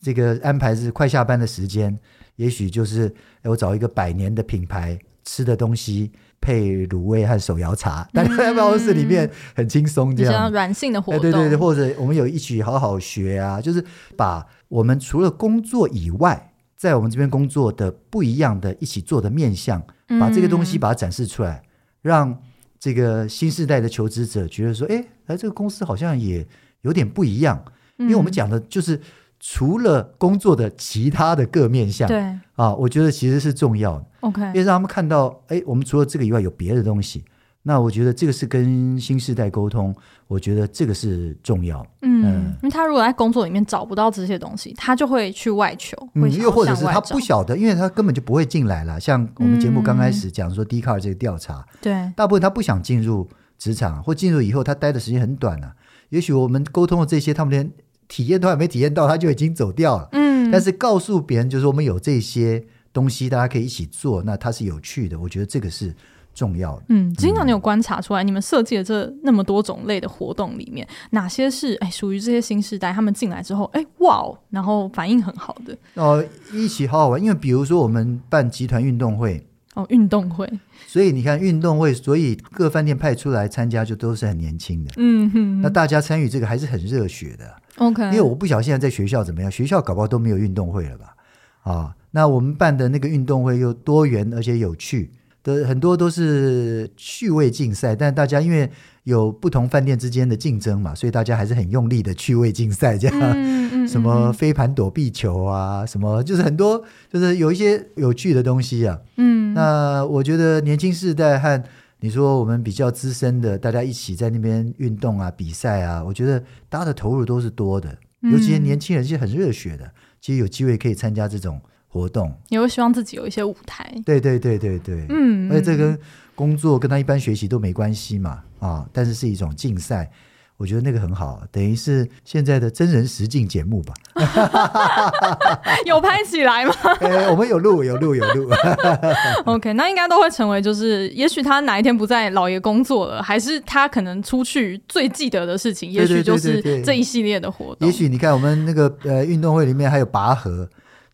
[0.00, 1.98] 这个安排是快下班的时间，
[2.36, 4.98] 也许就是我找一个百年的品牌。
[5.26, 6.10] 吃的东西
[6.40, 10.50] 配卤味和手摇茶，但是在办公室里面很轻松，这样。
[10.52, 13.84] 软性的活动，对对对，或者我们有一起好好学啊，就是
[14.16, 19.84] 把我们除了工作以外，在我们这边工作的不一样的一起做的面向，
[20.20, 21.60] 把这个东西把它展示出来，
[22.00, 22.40] 让
[22.78, 26.46] 这个新世代的求职者觉得说，哎，哎，这个公司好像也
[26.82, 27.64] 有点不一样，
[27.98, 29.00] 因为我们讲的就是。
[29.48, 32.18] 除了工作的其他的各面向，对
[32.56, 34.04] 啊，我觉得其实是重要的。
[34.22, 37.24] OK，因为让他们看到，哎，我们除了这个以外有别的东西。
[37.62, 39.94] 那我觉得这个是跟新世代沟通，
[40.26, 41.80] 我觉得这个是重要。
[42.02, 48.98] 嗯，嗯，因为他如果在工作里面找不到这些东西，他就会去外求，嗯又或者是他不晓得，因为他根本就不会进来了。
[48.98, 55.76] 像我们节目刚开始讲说 Dcard 这个调查，对、嗯，大部分他不想进入职场，或进入以后他待的时间很短了、啊。
[56.08, 57.70] 也许我们沟通的这些，他们连。
[58.08, 60.08] 体验都还没体验到，他就已经走掉了。
[60.12, 65.18] 嗯，但是告诉别人，就是我们有这些东西，大家可以一起做，那它是有趣的。
[65.18, 65.94] 我觉得这个是
[66.34, 66.84] 重要的。
[66.88, 77.20] 嗯，经常你有观察出来，嗯、你们设计的这那么多种类的活动里面，哪些是哎属于这些新时代他们进来之后，哎哇哦，然后反应很好的哦，一起好好玩。
[77.20, 80.50] 因为比如说我们办集团运动会哦，运动会，
[80.86, 84.90] 所以你看运动会，所以各饭店派出来参加就都是很年轻的。
[84.96, 87.54] 嗯哼，那大家参与这个还是很热血的。
[87.76, 91.14] OK，因为我不晓得现在在学校怎么样，学校搞不好都没有运动会了吧？
[91.60, 95.10] 啊，那我们办的那个运动会又多元而且有趣
[95.42, 98.70] 的，很多都是趣味竞赛，但大家因为
[99.06, 108.98] 有不同饭店之间的竞争嘛，所以大家还是很用力的趣味竞赛，这样，嗯嗯嗯、什么飞盘躲避球啊，什么就是很多就是有一些有趣的东西啊。
[109.16, 111.62] 嗯，那我觉得年轻世代和
[112.00, 119.88] 你说我们比较资深的，大家一起在那边运动啊、比赛啊，我觉得大家的投入都是多的，尤其年轻人是很热血的。
[120.20, 121.60] 其实有机会可以参加这种
[121.96, 123.90] 活动，也会希望自己有一些舞台。
[124.04, 125.98] 对对对对对，嗯，而且这跟
[126.34, 130.10] 工作跟他一般学习都没关系嘛，啊，但是是一种竞赛。
[130.58, 133.92] 我觉得那个很好，等于是现在的真人实境节目吧。
[135.84, 136.72] 有拍起来吗？
[137.00, 138.50] 欸、我们有录，有录，有录。
[139.44, 147.86] OK，那应该都会成为，就是也许他哪一天不在老爷工作了，还是他可能出去最记得的事情，也许就是这一系列的活动。
[147.86, 150.66] 也许你看我们那个呃运动会里面还有拔河，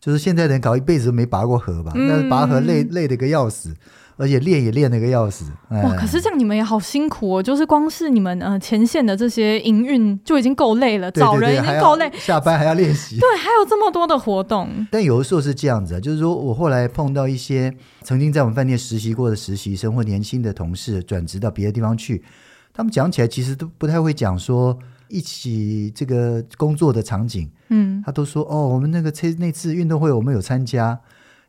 [0.03, 1.93] 就是现在人搞一辈子都没拔过河吧？
[1.95, 3.73] 那、嗯、拔河累累的个要死。
[4.15, 5.95] 而且练也练的个要死哇！
[5.95, 14.69] 可是这样你们也好辛苦哦，就是光是你们呃前线的这些营运就已经够累了，找人已经够累，下班还要练习，对，还有这么多的活动。
[14.91, 22.23] 但有的时候是这样子啊，就是说我后来碰到一些曾经在我们饭店实习过的实习生或年轻的同事转职到别的地方去，
[22.71, 30.99] 他们讲起来其实都不太会讲说一起这个工作的场景，嗯，他都说哦，我们那个车那次运动会我们有参加，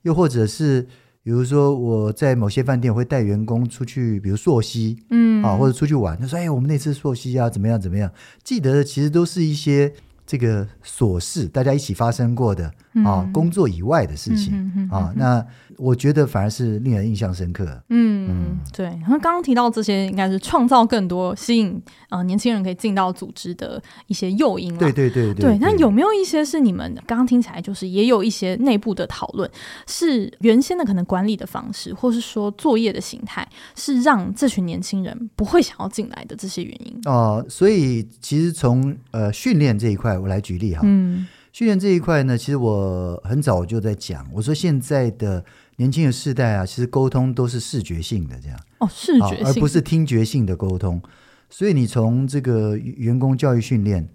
[0.02, 0.87] 又或者是。
[1.26, 6.14] 比如说我在某些饭店会带员工出去，比如溯溪，嗯，啊，或者出去玩。
[6.20, 8.12] 他说：“哎，我们那次溯溪啊，怎么样怎么样？”
[8.44, 9.90] 记得的其实都是一些
[10.26, 12.70] 这个琐事，大家一起发生过的。
[13.02, 15.44] 啊，工作以外的事情、啊，那
[15.78, 17.64] 我觉得反而是令人印象深刻。
[17.88, 18.87] 嗯嗯，对。
[18.87, 21.70] 然后刚刚提到这些，应该是创造更多吸引
[22.09, 24.76] 啊、呃、年轻人可以进到组织的一些诱因。
[24.78, 25.59] 对对对对，对。
[25.59, 29.50] 那有没有一些是你们刚刚听起来就是也有一些内部的讨论，
[29.87, 36.96] 是原先的可能管理的方式，或是说作业的形态，是让这群年轻人不会想要进来的这些原因？
[37.07, 40.83] 哦、呃，所以其实从呃训练这一块，我来举例哈。
[40.85, 41.26] 嗯。
[41.54, 45.44] 训练这一块呢，其实我很早就在讲，我说现在的
[45.76, 51.00] 年轻的世代啊，其实沟通都是视觉性的这样哦，视觉性，而不是听觉性的沟通。
[51.48, 54.08] 所以你从这个员工教育训练，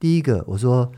[0.00, 0.90] 第一个我说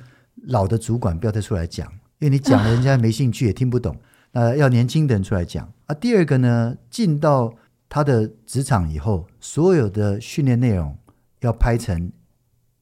[0.44, 3.96] 老的主管不要再出来讲，因为你讲了人家没兴趣也听不懂，
[4.30, 5.94] 呃，要年轻的人出来讲啊。
[5.96, 7.52] 第二个呢，进到
[7.88, 10.96] 他的职场以后，所有的训练内容
[11.40, 12.12] 要拍成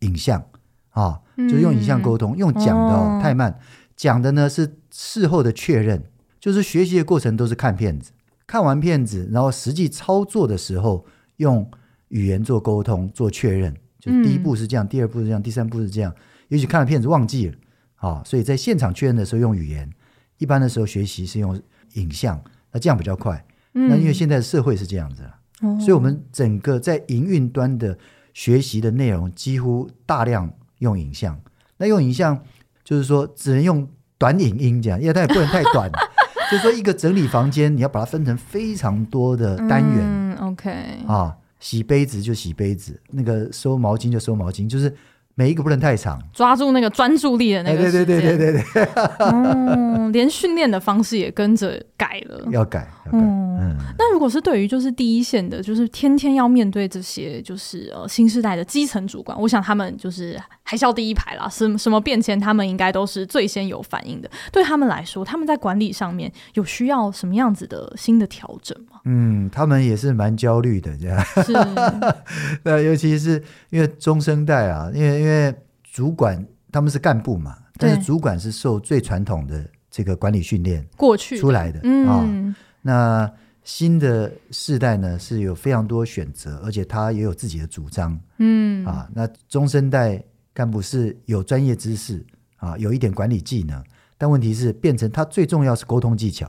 [0.00, 0.44] 影像
[0.96, 1.20] 啊。
[1.50, 3.60] 就用影像沟通，用讲的、哦、太慢，
[3.94, 6.02] 讲的呢是事后的确认，
[6.40, 8.10] 就是学习的过程都是看片子，
[8.46, 11.04] 看完片子，然后实际操作的时候
[11.36, 11.70] 用
[12.08, 16.10] 语言做沟通做确认，就第一步是这样，第二步是这样，第三步是这样。
[16.48, 17.54] 也许看了片子忘记了，
[17.96, 19.92] 啊，所以在现场确认的时候用语言，
[20.38, 21.60] 一般的时候学习是用
[21.96, 23.44] 影像，那这样比较快。
[23.72, 25.22] 那因为现在的社会是这样子，
[25.78, 27.98] 所以我们整个在营运端的
[28.32, 30.50] 学习的内容几乎大量。
[30.78, 31.38] 用影像，
[31.76, 32.42] 那用影像
[32.84, 35.90] 就是说只能用短影音这样，因为它也不能太短。
[36.50, 39.98] 就是说一个整理房间，你要把它分成非常多的单元。
[40.00, 40.70] 嗯，OK。
[41.08, 44.94] 啊，洗杯子就洗杯子，那个收毛巾就收毛巾，就是。
[45.38, 47.82] 每一个不能太长，抓住那个专注力的那个。
[47.82, 48.88] 对对对对对对。
[49.18, 52.42] 嗯，连训练的方式也跟着改了。
[52.50, 53.18] 要改，要改。
[53.18, 53.76] 嗯。
[53.98, 61.46] 那如果是对于就是第一线的，就是天天要面对这些就是呃新时代的基层主管，我想他们就是还是要第一排啦。
[61.50, 64.30] 什什么变迁，他们应该都是最先有反应的。
[64.50, 69.00] 对他们来说，他们在管理上面有需要什么样子的新的调整吗？
[69.04, 71.22] 嗯，他们也是蛮焦虑的，这样。
[71.44, 71.52] 是。
[72.64, 75.25] 那，尤其是因为中生代啊，因为。
[75.25, 75.25] 因为
[75.82, 81.82] 主管他们是干部嘛，但是主管是受最传统的这个管理训练过去出来的啊、
[82.24, 82.54] 嗯哦。
[82.82, 83.32] 那
[83.64, 88.18] 新的世代呢，是有非常多选择，而且他也有自己的主张。
[88.38, 92.24] 嗯啊，那中生代干部是有专业知识
[92.58, 93.82] 啊，有一点管理技能，
[94.18, 96.48] 但问题是变成他最重要是沟通技巧，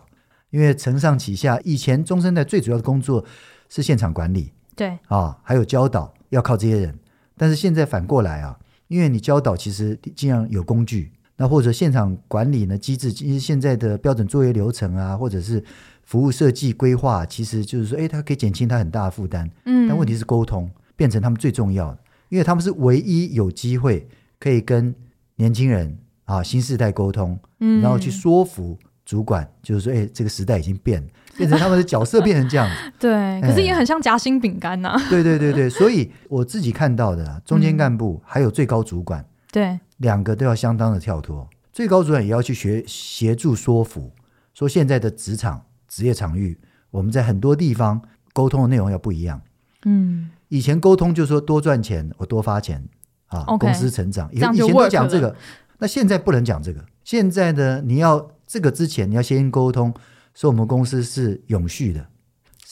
[0.50, 3.24] 因为承上启下，以前中生代最主要的工作
[3.70, 7.00] 是现场管理，对啊，还有教导要靠这些人，
[7.38, 8.60] 但是现在反过来啊。
[8.88, 15.64] 因为你教导其实尽量有工具，那或者现场管理呢机制，其实现在的标准作业流程啊，或者是
[16.04, 19.50] 服务设计规划，其实就是说，哎，它可以减轻他很大的负担。
[19.66, 24.08] 嗯，但问题是沟通变成他们最重要的，因为他们是唯一有机会
[24.40, 24.96] 可以跟
[25.36, 32.92] 年轻人啊新世代沟通，嗯，然后去说服主管，就是说，哎，这个时代已经变了，变成他们的角色变成这样子。
[33.00, 35.02] 对，可是也很像夹心饼干呐、啊。
[35.10, 39.24] 对对对对，所以我自己看到的中间干部还有最高主管。
[39.52, 44.12] 对，两个都要相当的跳脱，最高主管也要去学协助说服，
[44.54, 46.60] 说现在的职场职业场域，
[46.92, 48.02] 我们在很多地方
[48.34, 49.42] 沟通的内容要不一样。
[49.86, 52.84] 嗯，以前沟通就是说多赚钱，我多发钱
[53.28, 54.30] 啊，okay, 公司成长。
[54.34, 55.34] 以前都讲这个，
[55.80, 56.84] 那现在不能讲这个。
[57.04, 59.94] 现在呢，你要这个之前你要先沟通，
[60.38, 62.08] 说我们公司是永续的，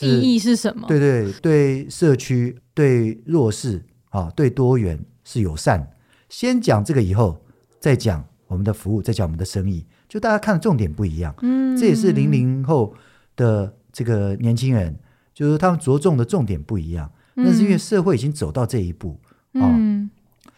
[0.02, 0.88] 意义是什么？
[0.88, 5.92] 对对对，社区对弱势啊，对多元是友善。
[6.30, 7.44] 先讲这个，以后
[7.80, 11.34] 再讲我们的服务，再讲我们的生意，就大家看的重点不一样。
[11.42, 12.94] 嗯，这也是零零后
[13.36, 14.96] 的这个年轻人，
[15.34, 17.12] 就是他们着重的重点不一样。
[17.34, 19.20] 那是因为社会已经走到这一步
[19.54, 20.08] 啊，嗯，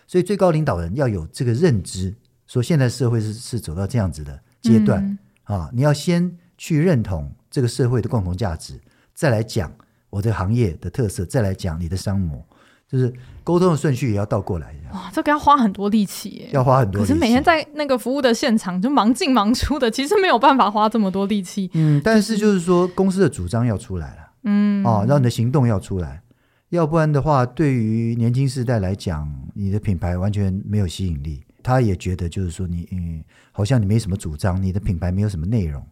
[0.05, 2.13] 所以最高领导人要有这个认知，
[2.47, 8.79] 说现在社会是是走到这样子的阶段啊，你要先去认同这个社会的共同价值，
[9.13, 9.71] 再来讲
[10.09, 12.43] 我这个行业的特色，再来讲你的商模。
[12.89, 17.11] 就是沟通的顺序也要倒过来，哇，这个要花很多力气耶，要花很多力气。
[17.11, 21.69] 可是每天在那个服务的现场就忙进忙出的，其实没有办法花这么多力气。
[21.73, 26.21] 嗯，但是就是说公司的主张要出来了，嗯，哦，让你的行动要出来，
[26.69, 31.43] 要不然的话，对于年轻世代来讲，你的品牌完全没有吸引力。
[31.61, 35.85] 他也觉得就是说你，嗯，好像你没什么主张，你的品牌没有什么内容，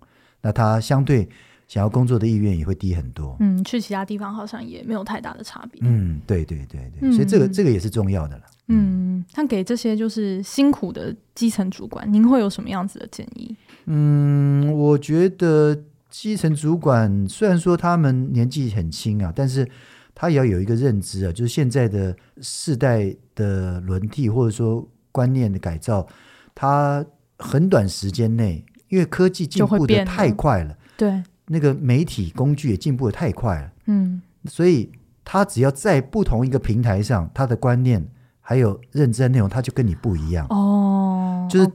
[0.45, 1.27] 那他相对。
[1.67, 3.35] 想要工作的意愿也会低很多。
[3.39, 5.81] 嗯，去其他地方好像也没有太大的差别。
[5.83, 8.43] 嗯，对对对对，所以这个、嗯、这个也是重要的了。
[8.67, 13.55] 嗯，他给这些就是辛苦的基层主管，您会有什么样子的建议？
[13.85, 15.75] 嗯，我觉得
[16.11, 19.67] 基层主管虽然说他们年纪很轻啊，但是
[20.13, 26.07] 他也要有一个认知啊，就是现在的世代的轮替或者说观念的改造，
[26.53, 27.03] 他
[27.39, 30.75] 很短时间内，因为科技进步的太快了。
[31.47, 34.89] 那个媒体工具也进步的太快了，嗯，所以
[35.23, 38.03] 他只要在不同一个平台上，他的观念
[38.41, 41.47] 还有认知的内容，他就跟你不一样哦。
[41.47, 41.69] 就是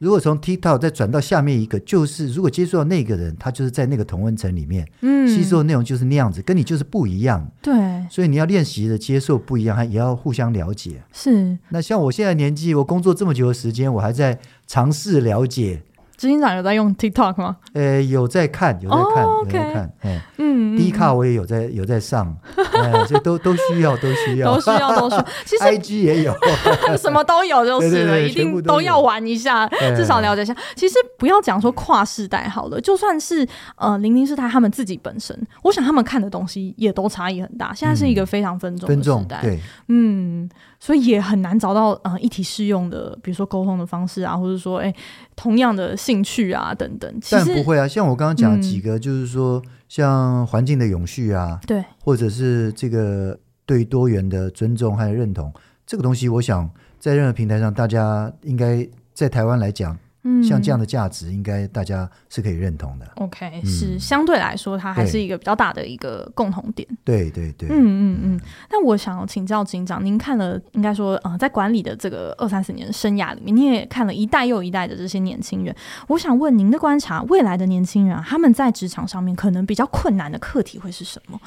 [0.00, 7.74] 如果从 TikTok 再转到下面一个，就是如果接触到那个人，他就是在那个同温层里面，嗯，吸收的内容就是那样子，跟你就是不一样，对。
[8.10, 11.00] 所以你要练习的接受不一样，还也要互相了解。
[11.12, 11.56] 是。
[11.68, 15.84] 那像我现在年纪，我工作这么久的时间，我还在尝试了解。
[16.16, 17.56] 执行长有在用 TikTok 吗？
[17.74, 19.92] 呃，有在看，有在看，oh, 有在看。
[20.00, 25.26] 哎，嗯，Dcard 我也有在有在上， 哎，所以都都需要，都需要，都需要，都需要。
[25.44, 26.34] 其实 IG 也有，
[26.96, 30.56] 什么都有就是了，一定都要玩一下，至少了解一下。
[30.74, 37.74] 其实不要讲说跨世代好了，就算是呃零零世代他们自己本身，我想他们看的东西也都差异很大。
[37.74, 40.48] 现在是一个非常分众的时代，对，嗯。
[40.78, 44.94] 所以也很难找到呃一体适用的，比如说沟通的方式啊，或者说哎
[45.34, 47.12] 同样的兴趣啊等等。
[47.30, 55.52] 但不会啊，像我刚刚讲几个，就是说、嗯、像环境的永续啊，对，或者是这个对多元的尊重还有认同，
[55.86, 59.96] 这个东西，我想在任何平台上，大家应该在台湾来讲。
[60.42, 63.06] 像这样的价值，应该大家是可以认同的。
[63.16, 66.86] OK，、嗯、是相对来说，它还是一个比较大的一个共同点。
[67.04, 68.40] 对对对，嗯嗯嗯。
[68.70, 75.74] 那我想要请教警长，您看了应该说，呃，在管理的这个二三十年生涯里面，你也看了一代又一代的这些年轻人。
[76.08, 81.40] 我想问您的观察，未来的年轻人他们在职场上面可能比较困难的课题会是什么？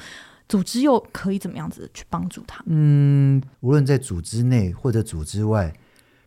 [0.48, 2.64] 组织又可以怎么样子去帮助他？
[2.66, 5.72] 嗯，无论在组织内或者组织外，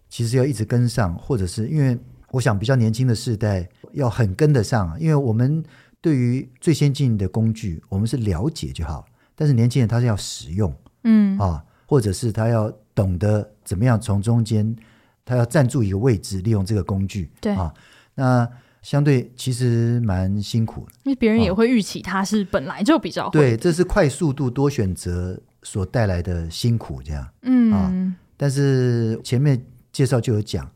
[0.09, 1.97] 其实要一直跟上，或者是因为。
[2.33, 5.63] 我想比较年轻的世代要很跟得上，因为我们
[6.01, 9.05] 对于最先进的工具，我们是了解就好。
[9.35, 14.75] 但是年轻人他是要使用，嗯啊，或者是他要懂得怎么样从中间，
[15.23, 17.71] 他要站住一个位置，利用这个工具，对啊，
[18.15, 18.49] 那
[18.81, 30.67] 相对其实蛮辛苦的，因为别人也会预期他是本来就比较会，对，这是快速度多选择所带来的辛苦，这样，嗯啊，但是前面介绍就有讲。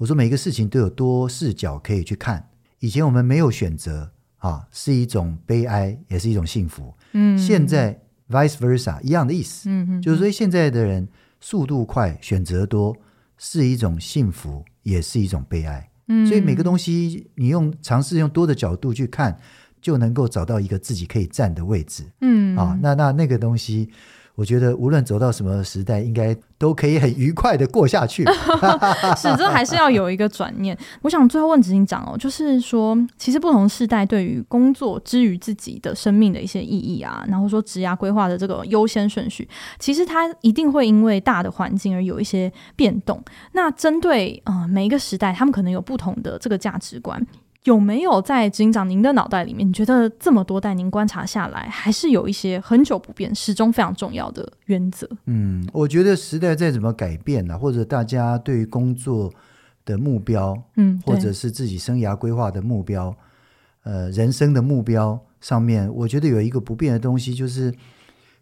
[0.00, 2.48] 我说每一个事情都有多视角可以去看。
[2.78, 6.94] 以前我们没有选择啊，是一种悲哀，也是一种幸福。
[7.12, 8.00] 嗯，现在
[8.30, 9.68] vice versa 一样的意思。
[9.68, 11.06] 嗯嗯，就是说现在的人
[11.38, 12.96] 速度快，选择多，
[13.36, 15.90] 是一种幸福，也是一种悲哀。
[16.08, 19.38] 嗯，所以每个东西你用尝试用多的角度去看，
[19.82, 22.04] 就能够找到一个自己可以站的位置。
[22.22, 23.90] 嗯，啊，那那那个东西。
[24.40, 28.24] 我觉得无论走到什么时代，应该都可以很愉快的过下去。
[29.14, 30.74] 始终还是要有一个转念。
[31.02, 39.46] 我想最后问执行长哦，就是说，其实不同世代对于工作之于自己的生命的一些意义啊，然后说职涯规划的这个优先顺序，
[39.78, 43.22] 其实它一定会因为大的环境而有一些变动。
[43.52, 47.22] 那针对呃每一个时代，他们可能有不同的这个价值观。
[47.64, 55.06] 有没有在执行长您的脑袋里面，你觉得这么多代您观察下来，还是有一些很久不变、始终非常重要的原则？
[55.26, 59.30] 嗯，我觉得时代再怎么改变呢、啊，或者大家对于工作
[59.84, 63.14] 的目标，嗯，或者是自己生涯规划的目标，
[63.82, 67.74] 呃，人生的目标上面，我觉得有一个不变的东西，就是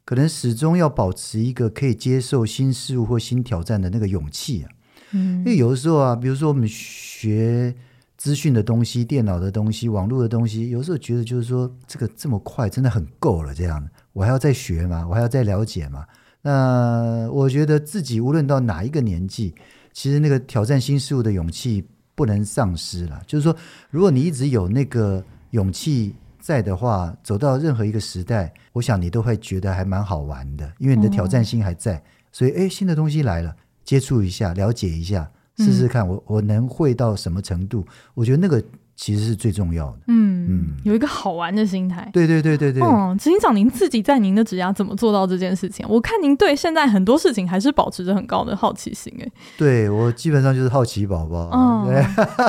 [0.04, 4.70] 可能始终要保持一个可以接受新事物或新挑战的那个勇气啊。
[5.10, 7.74] 嗯，因为有的时候啊，比如说我们学。
[8.18, 13.54] 资讯的东西、电脑的东西、网络的东西，有时候觉得就是说，这个这么快，真的很够了。
[13.54, 15.06] 这样，我还要再学吗？
[15.08, 16.04] 我还要再了解吗？
[16.42, 19.54] 那我觉得自己无论到哪一个年纪，
[19.92, 23.22] 其实那个挑战新事物的勇气不能丧失了。
[23.24, 23.56] 就是说，
[23.88, 31.94] 如果你一直有那个勇气在的话，走到任何一个时代，我想你都会觉得还蛮好玩的，因为你的挑战心还在。
[31.94, 32.02] 嗯、
[32.32, 33.54] 所以，哎，新的东西来了，
[33.84, 35.30] 接触一下，了解一下。
[35.58, 37.84] 试试看我，我我能会到什么程度？
[38.14, 38.62] 我觉得那个
[38.96, 39.98] 其实是最重要的。
[40.08, 42.08] 嗯嗯，有一个好玩的心态。
[42.12, 42.82] 对对对对对。
[42.82, 45.86] 哦，执行长，您自己在您的职涯怎么做到这件事情？
[45.88, 49.12] 我看您对现在很多事情还是保持着很高的好奇心。
[49.20, 49.28] 哎，
[49.58, 51.50] 对我基本上就是好奇宝宝。
[51.52, 51.86] 嗯。
[51.86, 52.04] 对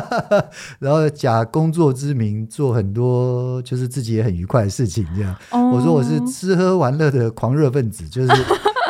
[0.79, 5.35] 然后假工作之名做很多就是自己也很愉快的事情，这样。
[5.51, 5.69] 哦。
[5.71, 8.27] 我说我是吃喝玩乐的狂热分子，就是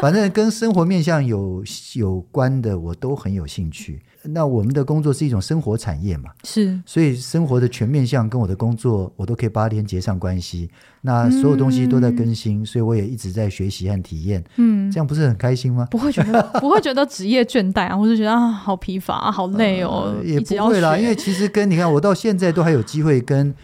[0.01, 4.01] 反正跟生活面向有有关的，我都很有兴趣。
[4.23, 6.29] 那我们的工作是一种生活产业嘛？
[6.43, 10.69] 是，所以生活的全面向跟我的工作，我都可以把它连接上关系。
[11.01, 14.43] 那所有东西都在更新，嗯、所以我也一直在学习和体验。
[14.57, 15.87] 嗯，这样不是很开心吗？
[15.89, 20.13] 不会觉得 不会觉得职业倦怠啊，或者觉得啊好疲乏啊，好累哦。
[20.17, 23.55] 呃、也不会啦，因为其实跟你看，我到现在都还有机会跟。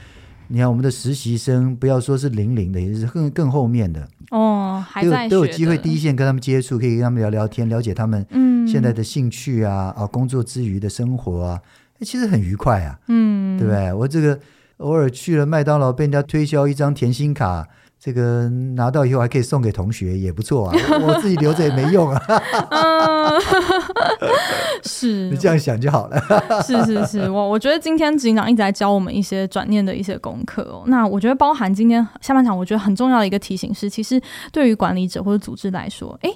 [0.47, 11.61] 你看我们的实习生，不要说是零零的，也是更更后面的哦，还在都有机会第一线跟他们接触，可以跟他们聊聊天，了解他们嗯现在的兴趣啊、嗯、啊工作之余的生活啊，
[12.01, 13.93] 其实很愉快啊，嗯，对不对？
[13.93, 14.39] 我这个
[14.77, 17.67] 偶尔去了麦当劳，被人家推销一张甜心卡。
[18.05, 20.75] 这个拿到以后还可以送给同学，也不错啊。
[21.01, 22.21] 我自己留着也没用啊。
[22.69, 23.41] 嗯，
[24.85, 26.21] 是 你这样想就好了。
[26.61, 30.83] 是是是，我我觉得今天执行长一直在教我们一些转念的一些功课哦。
[30.85, 36.29] 那我觉得包含今天下半场，我觉得很重要的一个提醒是，其实对于管理者或者组织来说，哎，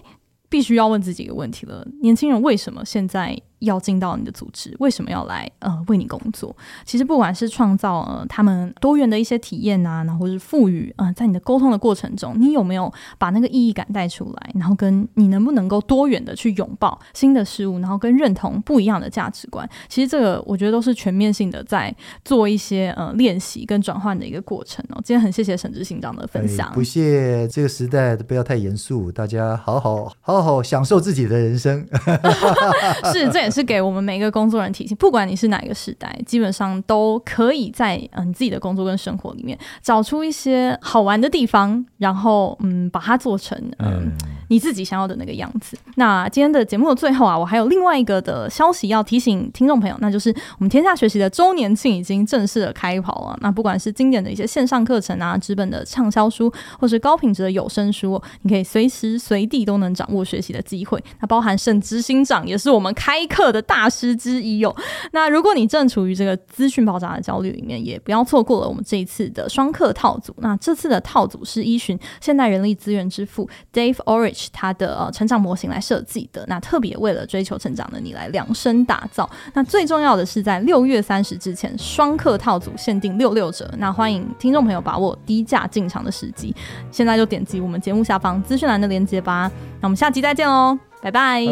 [0.49, 3.39] 必须要问自己一个问题了：年轻人为什么现在？
[3.60, 6.55] 要进到你的组织，为什么要来呃为你工作？
[6.86, 14.51] 其实不管是创造呃他们多元的一些体验啊，然后或是赋予呃在你的沟通的过程中，你有没有把那个意义感带出来？
[14.55, 19.70] 然后跟你能不能够多元的去拥抱新的事物，然后跟认同不一样的价值观？
[19.89, 21.93] 其实这个我觉得都是全面性的在
[22.24, 25.01] 做一些呃练习跟转换的一个过程哦。
[25.03, 31.86] 今天很谢谢沈志行长的分享，哎、不谢这个时代不要太严肃，大家好好好好享受自己的人生。
[33.12, 33.49] 是这。
[33.52, 44.12] 是给我们每一个工作人提醒，不管你是哪一个时代，基本上都可以在嗯自己的工作跟生活里面找出一些好玩的地方，然后嗯把它做成嗯。
[44.50, 45.76] 你自己想要的那个样子。
[45.95, 53.38] 那今天的节目的最后啊，我还有另外一个的消息要提醒听众朋友，那就是我们天下学习的周年庆已经正式的开跑了。
[53.41, 61.04] 那不管是经典的一些线上课程啊，纸本的畅销书，或是高品质的有声书，你可以随时随地都能掌握学习的机会。
[61.20, 63.50] 那包含沈执行长也是我们开课。
[63.50, 64.76] 的大师之一、哦。
[65.12, 70.36] 那如果你正处于这个资讯爆炸的焦虑里面，也不要错过了我们这一次的双课套组。
[70.38, 76.46] 那这次的套组是依循现代人力资源之父 Dave Orange 它的呃成长模型来设计的。
[76.48, 79.30] 那特别为了追求成长的你来量身打造。
[79.54, 83.70] 那最重要的是在六月三十之前，双课套组限定六六折。
[83.78, 86.56] 那欢迎听众朋友把握低价进场的时机，
[86.92, 89.52] 现在就点击我们节目下方资讯栏的链接吧。
[89.82, 91.46] 那我们下期再见喽，拜拜。